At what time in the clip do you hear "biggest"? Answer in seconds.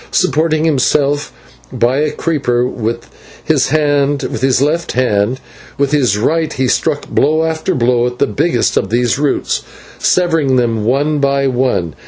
8.25-8.77